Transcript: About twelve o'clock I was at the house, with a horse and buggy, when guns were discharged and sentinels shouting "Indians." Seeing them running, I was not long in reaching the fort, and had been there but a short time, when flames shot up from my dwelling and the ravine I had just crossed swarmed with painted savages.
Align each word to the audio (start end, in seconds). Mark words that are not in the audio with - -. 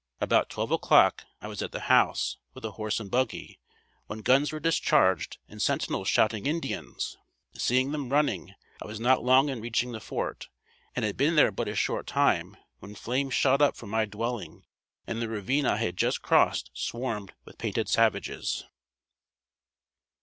About 0.19 0.49
twelve 0.49 0.71
o'clock 0.71 1.25
I 1.41 1.47
was 1.47 1.61
at 1.61 1.73
the 1.73 1.81
house, 1.81 2.37
with 2.55 2.65
a 2.65 2.71
horse 2.71 2.99
and 2.99 3.11
buggy, 3.11 3.59
when 4.07 4.21
guns 4.23 4.51
were 4.51 4.59
discharged 4.59 5.37
and 5.47 5.61
sentinels 5.61 6.07
shouting 6.07 6.47
"Indians." 6.47 7.19
Seeing 7.53 7.91
them 7.91 8.09
running, 8.09 8.55
I 8.81 8.87
was 8.87 8.99
not 8.99 9.23
long 9.23 9.49
in 9.49 9.61
reaching 9.61 9.91
the 9.91 9.99
fort, 9.99 10.49
and 10.95 11.05
had 11.05 11.17
been 11.17 11.35
there 11.35 11.51
but 11.51 11.67
a 11.67 11.75
short 11.75 12.07
time, 12.07 12.57
when 12.79 12.95
flames 12.95 13.35
shot 13.35 13.61
up 13.61 13.75
from 13.75 13.91
my 13.91 14.05
dwelling 14.05 14.65
and 15.05 15.21
the 15.21 15.29
ravine 15.29 15.67
I 15.67 15.77
had 15.77 15.97
just 15.97 16.23
crossed 16.23 16.71
swarmed 16.73 17.33
with 17.45 17.59
painted 17.59 17.87
savages. 17.87 18.65